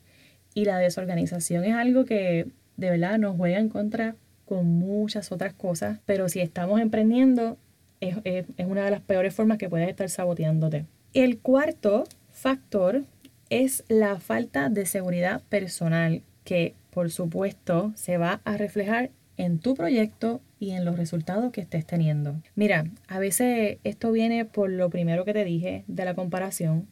Y 0.53 0.67
la 0.67 0.77
desorganización 0.77 1.65
es 1.65 1.73
algo 1.75 2.05
que 2.05 2.49
de 2.77 2.91
verdad 2.91 3.19
nos 3.19 3.35
juega 3.35 3.59
en 3.59 3.71
contra 3.71 4.15
con 4.45 4.67
muchas 4.67 5.33
otras 5.33 5.55
cosas, 5.55 6.01
pero 6.05 6.29
si 6.29 6.41
estamos 6.41 6.83
emprendiendo, 6.83 7.57
es, 8.01 8.19
es 8.25 8.67
una 8.67 8.85
de 8.85 8.91
las 8.91 9.01
peores 9.01 9.35
formas 9.35 9.57
que 9.57 9.71
puedes 9.71 9.89
estar 9.89 10.11
saboteándote. 10.11 10.85
El 11.15 11.39
cuarto 11.39 12.05
factor 12.31 13.05
es 13.51 13.85
la 13.89 14.19
falta 14.19 14.69
de 14.69 14.87
seguridad 14.87 15.43
personal 15.49 16.23
que 16.45 16.75
por 16.91 17.11
supuesto 17.11 17.93
se 17.95 18.17
va 18.17 18.41
a 18.45 18.57
reflejar 18.57 19.11
en 19.37 19.59
tu 19.61 19.75
proyecto 19.75 20.41
y 20.59 20.71
en 20.73 20.85
los 20.85 20.97
resultados 20.97 21.53
que 21.53 21.61
estés 21.61 21.87
teniendo. 21.87 22.41
Mira, 22.55 22.87
a 23.07 23.19
veces 23.19 23.79
esto 23.85 24.11
viene 24.11 24.45
por 24.45 24.71
lo 24.71 24.91
primero 24.91 25.25
que 25.25 25.33
te 25.33 25.45
dije 25.45 25.85
de 25.87 26.05
la 26.05 26.15
comparación. 26.15 26.89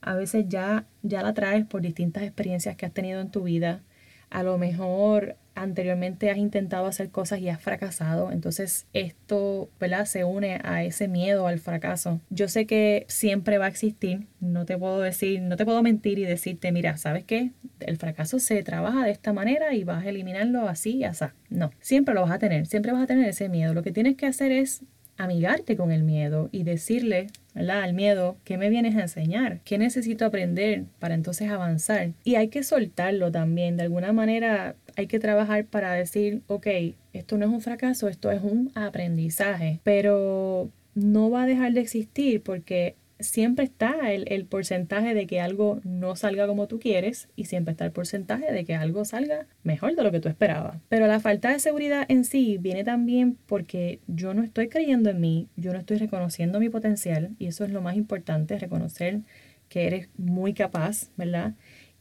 A 0.00 0.14
veces 0.14 0.46
ya, 0.48 0.86
ya 1.02 1.22
la 1.22 1.34
traes 1.34 1.66
por 1.66 1.82
distintas 1.82 2.22
experiencias 2.22 2.76
que 2.76 2.86
has 2.86 2.92
tenido 2.92 3.20
en 3.20 3.30
tu 3.30 3.42
vida. 3.42 3.82
A 4.30 4.42
lo 4.42 4.58
mejor 4.58 5.36
anteriormente 5.62 6.30
has 6.30 6.38
intentado 6.38 6.86
hacer 6.86 7.10
cosas 7.10 7.40
y 7.40 7.48
has 7.48 7.60
fracasado, 7.60 8.32
entonces 8.32 8.86
esto. 8.92 9.68
Se 10.04 10.22
une 10.22 10.60
a 10.62 10.84
ese 10.84 11.08
miedo 11.08 11.46
al 11.46 11.58
fracaso. 11.58 12.20
Yo 12.30 12.46
sé 12.48 12.66
que 12.66 13.04
siempre 13.08 13.58
va 13.58 13.64
a 13.64 13.68
existir, 13.68 14.26
no 14.40 14.64
te 14.64 14.76
puedo 14.78 15.00
decir, 15.00 15.40
no 15.40 15.56
te 15.56 15.64
puedo 15.64 15.82
mentir 15.82 16.18
y 16.18 16.24
decirte, 16.24 16.70
mira, 16.72 16.96
¿sabes 16.96 17.24
qué? 17.24 17.50
El 17.80 17.96
fracaso 17.96 18.38
se 18.38 18.62
trabaja 18.62 19.04
de 19.04 19.10
esta 19.10 19.32
manera 19.32 19.74
y 19.74 19.84
vas 19.84 20.04
a 20.04 20.08
eliminarlo 20.08 20.68
así 20.68 20.98
y 20.98 21.04
así. 21.04 21.24
No, 21.48 21.72
siempre 21.80 22.14
lo 22.14 22.22
vas 22.22 22.30
a 22.30 22.38
tener, 22.38 22.66
siempre 22.66 22.92
vas 22.92 23.02
a 23.02 23.06
tener 23.06 23.28
ese 23.28 23.48
miedo. 23.48 23.74
Lo 23.74 23.82
que 23.82 23.92
tienes 23.92 24.16
que 24.16 24.26
hacer 24.26 24.52
es 24.52 24.82
amigarte 25.16 25.76
con 25.76 25.90
el 25.90 26.04
miedo 26.04 26.48
y 26.52 26.62
decirle 26.62 27.26
¿verdad? 27.58 27.82
al 27.82 27.92
miedo, 27.92 28.36
¿qué 28.44 28.56
me 28.56 28.70
vienes 28.70 28.96
a 28.96 29.02
enseñar? 29.02 29.60
¿Qué 29.64 29.78
necesito 29.78 30.24
aprender 30.24 30.84
para 30.98 31.14
entonces 31.14 31.50
avanzar? 31.50 32.12
Y 32.24 32.36
hay 32.36 32.48
que 32.48 32.62
soltarlo 32.62 33.32
también, 33.32 33.76
de 33.76 33.82
alguna 33.82 34.12
manera 34.12 34.76
hay 34.96 35.06
que 35.06 35.18
trabajar 35.18 35.64
para 35.66 35.92
decir, 35.92 36.42
ok, 36.46 36.66
esto 37.12 37.36
no 37.36 37.46
es 37.46 37.52
un 37.52 37.60
fracaso, 37.60 38.08
esto 38.08 38.30
es 38.30 38.42
un 38.42 38.70
aprendizaje, 38.74 39.80
pero 39.82 40.70
no 40.94 41.30
va 41.30 41.42
a 41.42 41.46
dejar 41.46 41.72
de 41.72 41.80
existir 41.80 42.42
porque 42.42 42.96
siempre 43.20 43.64
está 43.64 44.12
el, 44.12 44.46
porcentaje 44.46 45.14
de 45.14 45.26
que 45.26 45.40
algo 45.40 45.80
no 45.84 46.16
salga 46.16 46.46
como 46.46 46.68
tú 46.68 46.78
quieres 46.78 47.28
y 47.36 47.44
siempre 47.44 47.72
está 47.72 47.84
el 47.84 47.92
porcentaje 47.92 48.52
de 48.52 48.64
que 48.64 48.74
algo 48.74 49.04
salga 49.04 49.46
mejor 49.62 49.94
de 49.96 50.02
lo 50.02 50.10
que 50.10 50.20
tú 50.20 50.28
esperabas. 50.28 50.78
Pero 50.88 51.06
la 51.06 51.20
falta 51.20 51.50
de 51.50 51.58
seguridad 51.58 52.06
en 52.08 52.24
sí 52.24 52.58
viene 52.58 52.84
también 52.84 53.36
porque 53.46 54.00
yo 54.06 54.34
no 54.34 54.42
estoy 54.42 54.68
creyendo 54.68 55.10
en 55.10 55.20
mí, 55.20 55.48
yo 55.56 55.72
no 55.72 55.78
estoy 55.78 55.98
reconociendo 55.98 56.60
mi 56.60 56.68
potencial 56.68 57.34
y 57.38 57.46
eso 57.46 57.64
es 57.64 57.70
lo 57.70 57.82
más 57.82 57.96
importante, 57.96 58.58
reconocer 58.58 59.20
que 59.68 59.86
eres 59.86 60.08
muy 60.16 60.54
capaz, 60.54 61.10
¿verdad? 61.16 61.54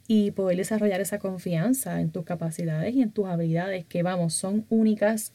y 0.07 0.31
poder 0.31 0.57
desarrollar 0.57 1.01
esa 1.01 1.19
confianza 1.19 1.99
en 1.99 2.11
tus 2.11 2.23
capacidades 2.23 2.95
y 2.95 3.01
en 3.01 3.11
tus 3.11 3.27
habilidades 3.27 3.85
que 3.85 4.03
vamos, 4.03 4.33
son 4.33 4.65
únicas, 4.69 5.33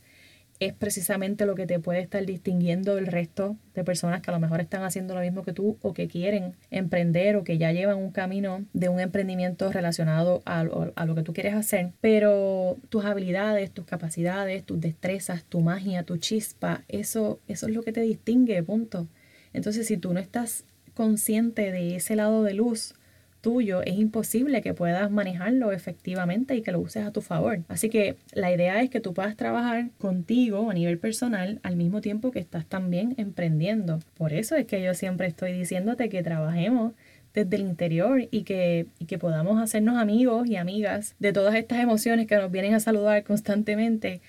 es 0.66 0.74
precisamente 0.74 1.46
lo 1.46 1.54
que 1.54 1.66
te 1.66 1.78
puede 1.78 2.00
estar 2.00 2.24
distinguiendo 2.24 2.96
del 2.96 3.06
resto 3.06 3.56
de 3.74 3.84
personas 3.84 4.20
que 4.20 4.30
a 4.30 4.34
lo 4.34 4.40
mejor 4.40 4.60
están 4.60 4.82
haciendo 4.82 5.14
lo 5.14 5.20
mismo 5.20 5.42
que 5.42 5.52
tú 5.52 5.78
o 5.82 5.94
que 5.94 6.08
quieren 6.08 6.54
emprender 6.70 7.36
o 7.36 7.44
que 7.44 7.58
ya 7.58 7.72
llevan 7.72 7.98
un 7.98 8.10
camino 8.10 8.64
de 8.72 8.88
un 8.88 9.00
emprendimiento 9.00 9.72
relacionado 9.72 10.42
a, 10.44 10.60
a 10.60 11.06
lo 11.06 11.14
que 11.14 11.22
tú 11.22 11.32
quieres 11.32 11.54
hacer. 11.54 11.92
Pero 12.00 12.76
tus 12.88 13.04
habilidades, 13.04 13.70
tus 13.70 13.84
capacidades, 13.84 14.64
tus 14.64 14.80
destrezas, 14.80 15.44
tu 15.44 15.60
magia, 15.60 16.02
tu 16.02 16.16
chispa, 16.16 16.82
eso, 16.88 17.40
eso 17.48 17.66
es 17.66 17.74
lo 17.74 17.82
que 17.82 17.92
te 17.92 18.02
distingue, 18.02 18.62
punto. 18.62 19.08
Entonces, 19.52 19.86
si 19.86 19.96
tú 19.96 20.12
no 20.12 20.20
estás 20.20 20.64
consciente 20.94 21.72
de 21.72 21.96
ese 21.96 22.16
lado 22.16 22.42
de 22.42 22.54
luz, 22.54 22.94
tuyo, 23.42 23.82
es 23.82 23.98
imposible 23.98 24.62
que 24.62 24.72
puedas 24.72 25.10
manejarlo 25.10 25.72
efectivamente 25.72 26.56
y 26.56 26.62
que 26.62 26.72
lo 26.72 26.80
uses 26.80 27.04
a 27.04 27.12
tu 27.12 27.20
favor. 27.20 27.60
Así 27.68 27.90
que 27.90 28.16
la 28.32 28.50
idea 28.50 28.80
es 28.80 28.88
que 28.88 29.00
tú 29.00 29.12
puedas 29.12 29.36
trabajar 29.36 29.90
contigo 29.98 30.70
a 30.70 30.74
nivel 30.74 30.98
personal 30.98 31.60
al 31.62 31.76
mismo 31.76 32.00
tiempo 32.00 32.30
que 32.30 32.38
estás 32.38 32.64
también 32.64 33.14
emprendiendo. 33.18 33.98
Por 34.16 34.32
eso 34.32 34.56
es 34.56 34.66
que 34.66 34.82
yo 34.82 34.94
siempre 34.94 35.26
estoy 35.26 35.52
diciéndote 35.52 36.08
que 36.08 36.22
trabajemos 36.22 36.94
desde 37.34 37.56
el 37.56 37.62
interior 37.62 38.28
y 38.30 38.42
que, 38.42 38.86
y 38.98 39.06
que 39.06 39.18
podamos 39.18 39.60
hacernos 39.60 39.96
amigos 39.96 40.48
y 40.48 40.56
amigas 40.56 41.14
de 41.18 41.32
todas 41.32 41.54
estas 41.54 41.80
emociones 41.80 42.26
que 42.26 42.36
nos 42.36 42.50
vienen 42.50 42.74
a 42.74 42.80
saludar 42.80 43.24
constantemente 43.24 44.20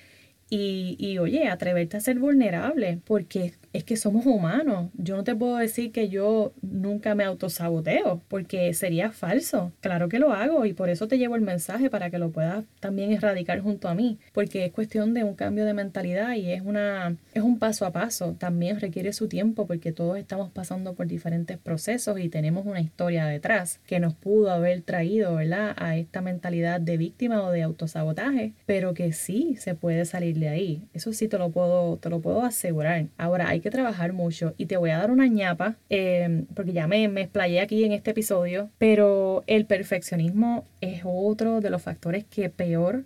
y, 0.49 0.95
y, 0.99 1.17
oye, 1.17 1.47
atreverte 1.47 1.97
a 1.97 2.01
ser 2.01 2.19
vulnerable, 2.19 2.99
porque 3.05 3.53
es 3.73 3.83
que 3.83 3.97
somos 3.97 4.25
humanos. 4.25 4.91
Yo 4.93 5.17
no 5.17 5.23
te 5.23 5.35
puedo 5.35 5.57
decir 5.57 5.91
que 5.91 6.07
yo 6.07 6.53
nunca 6.61 7.15
me 7.15 7.23
autosaboteo, 7.23 8.21
porque 8.27 8.73
sería 8.75 9.11
falso. 9.11 9.71
Claro 9.81 10.09
que 10.09 10.19
lo 10.19 10.31
hago 10.31 10.65
y 10.65 10.73
por 10.73 10.89
eso 10.89 11.07
te 11.07 11.17
llevo 11.17 11.35
el 11.35 11.41
mensaje 11.41 11.89
para 11.89 12.11
que 12.11 12.19
lo 12.19 12.31
puedas 12.31 12.63
también 12.79 13.11
erradicar 13.11 13.59
junto 13.61 13.87
a 13.87 13.95
mí, 13.95 14.19
porque 14.31 14.65
es 14.65 14.71
cuestión 14.71 15.15
de 15.15 15.23
un 15.23 15.33
cambio 15.33 15.65
de 15.65 15.73
mentalidad 15.73 16.35
y 16.35 16.51
es 16.51 16.61
una 16.61 17.17
es 17.33 17.41
un 17.41 17.57
paso 17.57 17.85
a 17.85 17.91
paso. 17.91 18.35
También 18.37 18.79
requiere 18.79 19.11
su 19.11 19.27
tiempo 19.27 19.65
porque 19.65 19.91
todos 19.91 20.17
estamos 20.17 20.51
pasando 20.51 20.93
por 20.93 21.07
diferentes 21.07 21.57
procesos 21.57 22.19
y 22.19 22.29
tenemos 22.29 22.67
una 22.67 22.79
historia 22.79 23.25
detrás 23.25 23.79
que 23.87 23.99
nos 23.99 24.13
pudo 24.13 24.51
haber 24.51 24.83
traído, 24.83 25.35
¿verdad? 25.35 25.73
A 25.77 25.97
esta 25.97 26.21
mentalidad 26.21 26.79
de 26.79 26.97
víctima 26.97 27.41
o 27.41 27.51
de 27.51 27.63
autosabotaje, 27.63 28.53
pero 28.67 28.93
que 28.93 29.13
sí 29.13 29.55
se 29.57 29.73
puede 29.73 30.05
salir 30.05 30.37
de 30.37 30.49
ahí. 30.49 30.83
Eso 30.93 31.11
sí 31.11 31.27
te 31.27 31.39
lo 31.39 31.49
puedo 31.49 31.97
te 31.97 32.11
lo 32.11 32.21
puedo 32.21 32.43
asegurar. 32.43 33.07
Ahora 33.17 33.49
hay 33.49 33.62
que 33.63 33.71
trabajar 33.71 34.13
mucho 34.13 34.53
y 34.57 34.67
te 34.67 34.77
voy 34.77 34.91
a 34.91 34.97
dar 34.99 35.09
una 35.09 35.27
ñapa, 35.27 35.77
eh, 35.89 36.45
porque 36.53 36.73
ya 36.73 36.87
me, 36.87 37.07
me 37.07 37.21
explayé 37.21 37.61
aquí 37.61 37.83
en 37.83 37.91
este 37.91 38.11
episodio, 38.11 38.69
pero 38.77 39.43
el 39.47 39.65
perfeccionismo 39.65 40.65
es 40.81 41.01
otro 41.03 41.61
de 41.61 41.69
los 41.71 41.81
factores 41.81 42.25
que 42.25 42.49
peor 42.49 43.05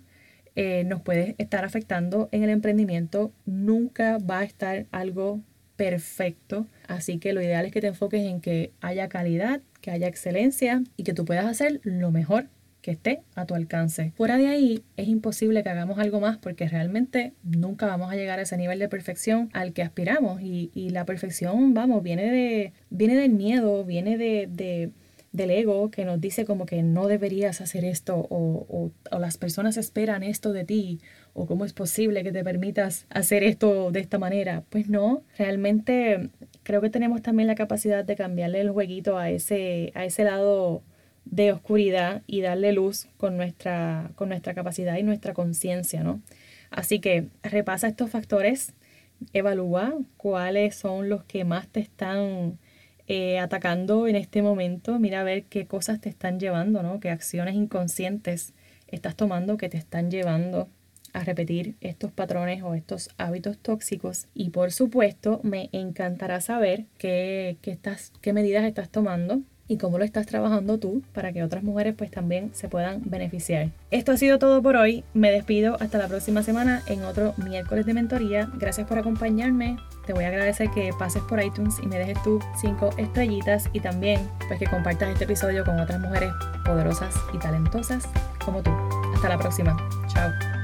eh, 0.56 0.84
nos 0.84 1.00
puede 1.00 1.36
estar 1.38 1.64
afectando 1.64 2.28
en 2.32 2.42
el 2.42 2.50
emprendimiento. 2.50 3.32
Nunca 3.46 4.18
va 4.18 4.40
a 4.40 4.44
estar 4.44 4.86
algo 4.90 5.40
perfecto, 5.76 6.66
así 6.88 7.18
que 7.18 7.32
lo 7.32 7.40
ideal 7.40 7.64
es 7.64 7.72
que 7.72 7.80
te 7.80 7.86
enfoques 7.86 8.26
en 8.26 8.40
que 8.40 8.72
haya 8.80 9.08
calidad, 9.08 9.60
que 9.80 9.92
haya 9.92 10.08
excelencia 10.08 10.82
y 10.96 11.04
que 11.04 11.14
tú 11.14 11.24
puedas 11.24 11.46
hacer 11.46 11.80
lo 11.84 12.10
mejor 12.10 12.48
que 12.82 12.92
esté 12.92 13.22
a 13.34 13.46
tu 13.46 13.54
alcance. 13.54 14.12
Fuera 14.16 14.36
de 14.36 14.46
ahí 14.46 14.82
es 14.96 15.08
imposible 15.08 15.62
que 15.62 15.68
hagamos 15.68 15.98
algo 15.98 16.20
más 16.20 16.38
porque 16.38 16.68
realmente 16.68 17.32
nunca 17.42 17.86
vamos 17.86 18.12
a 18.12 18.16
llegar 18.16 18.38
a 18.38 18.42
ese 18.42 18.56
nivel 18.56 18.78
de 18.78 18.88
perfección 18.88 19.50
al 19.52 19.72
que 19.72 19.82
aspiramos 19.82 20.40
y, 20.42 20.70
la 20.90 21.04
perfección, 21.04 21.74
vamos, 21.74 22.02
viene, 22.02 22.30
de, 22.30 22.72
viene 22.88 23.14
del 23.14 23.30
miedo, 23.30 23.84
viene 23.84 24.16
de, 24.16 24.90
del 25.32 25.50
ego 25.50 25.90
que 25.90 26.04
nos 26.04 26.20
dice 26.20 26.44
como 26.44 26.64
que 26.64 26.82
no 26.82 27.08
deberías 27.08 27.60
hacer 27.60 27.84
esto 27.84 28.16
o, 28.16 28.90
o, 29.10 29.18
las 29.18 29.36
personas 29.36 29.76
esperan 29.76 30.22
esto 30.22 30.52
de 30.52 30.64
ti 30.64 31.00
o 31.34 31.46
cómo 31.46 31.64
es 31.64 31.74
posible 31.74 32.22
que 32.22 32.32
te 32.32 32.42
permitas 32.42 33.06
hacer 33.10 33.42
esto 33.42 33.90
de 33.90 34.00
esta 34.00 34.18
manera. 34.18 34.64
Pues 34.70 34.88
no, 34.88 35.22
realmente 35.36 36.30
creo 36.62 36.80
que 36.80 36.90
tenemos 36.90 37.22
también 37.22 37.48
la 37.48 37.54
capacidad 37.54 38.04
de 38.04 38.16
cambiarle 38.16 38.60
el 38.60 38.70
jueguito 38.70 39.18
a 39.18 39.30
ese, 39.30 39.92
a 39.94 40.04
ese 40.04 40.24
lado 40.24 40.82
de 41.30 41.52
oscuridad 41.52 42.22
y 42.26 42.40
darle 42.40 42.72
luz 42.72 43.06
con 43.16 43.36
nuestra, 43.36 44.10
con 44.14 44.28
nuestra 44.28 44.54
capacidad 44.54 44.96
y 44.96 45.02
nuestra 45.02 45.34
conciencia, 45.34 46.02
¿no? 46.02 46.20
Así 46.70 47.00
que 47.00 47.28
repasa 47.42 47.88
estos 47.88 48.10
factores, 48.10 48.74
evalúa 49.32 49.94
cuáles 50.16 50.76
son 50.76 51.08
los 51.08 51.24
que 51.24 51.44
más 51.44 51.68
te 51.68 51.80
están 51.80 52.58
eh, 53.06 53.38
atacando 53.38 54.06
en 54.06 54.16
este 54.16 54.42
momento, 54.42 54.98
mira 54.98 55.20
a 55.20 55.24
ver 55.24 55.44
qué 55.44 55.66
cosas 55.66 56.00
te 56.00 56.08
están 56.08 56.38
llevando, 56.38 56.82
¿no? 56.82 57.00
Qué 57.00 57.10
acciones 57.10 57.54
inconscientes 57.54 58.54
estás 58.86 59.16
tomando 59.16 59.56
que 59.56 59.68
te 59.68 59.78
están 59.78 60.10
llevando 60.10 60.68
a 61.14 61.24
repetir 61.24 61.74
estos 61.80 62.12
patrones 62.12 62.62
o 62.62 62.74
estos 62.74 63.08
hábitos 63.16 63.58
tóxicos. 63.58 64.26
Y 64.34 64.50
por 64.50 64.72
supuesto, 64.72 65.40
me 65.42 65.70
encantará 65.72 66.40
saber 66.40 66.84
qué, 66.98 67.56
qué, 67.62 67.70
estás, 67.70 68.12
qué 68.20 68.32
medidas 68.34 68.64
estás 68.64 68.90
tomando 68.90 69.42
y 69.68 69.76
cómo 69.76 69.98
lo 69.98 70.04
estás 70.04 70.26
trabajando 70.26 70.78
tú 70.78 71.02
para 71.12 71.32
que 71.32 71.42
otras 71.42 71.62
mujeres 71.62 71.94
pues 71.96 72.10
también 72.10 72.50
se 72.54 72.68
puedan 72.68 73.02
beneficiar. 73.04 73.70
Esto 73.90 74.12
ha 74.12 74.16
sido 74.16 74.38
todo 74.38 74.62
por 74.62 74.76
hoy. 74.76 75.04
Me 75.14 75.30
despido 75.30 75.76
hasta 75.80 75.98
la 75.98 76.08
próxima 76.08 76.42
semana 76.42 76.82
en 76.86 77.04
otro 77.04 77.34
miércoles 77.36 77.86
de 77.86 77.94
mentoría. 77.94 78.50
Gracias 78.54 78.86
por 78.88 78.98
acompañarme. 78.98 79.76
Te 80.06 80.14
voy 80.14 80.24
a 80.24 80.28
agradecer 80.28 80.70
que 80.70 80.90
pases 80.98 81.22
por 81.22 81.42
iTunes 81.42 81.74
y 81.82 81.86
me 81.86 81.98
dejes 81.98 82.22
tus 82.22 82.42
5 82.60 82.90
estrellitas 82.96 83.68
y 83.72 83.80
también 83.80 84.20
pues 84.48 84.58
que 84.58 84.66
compartas 84.66 85.10
este 85.10 85.24
episodio 85.24 85.64
con 85.64 85.78
otras 85.78 86.00
mujeres 86.00 86.32
poderosas 86.64 87.14
y 87.34 87.38
talentosas 87.38 88.08
como 88.42 88.62
tú. 88.62 88.70
Hasta 89.14 89.28
la 89.28 89.38
próxima. 89.38 89.76
Chao. 90.08 90.57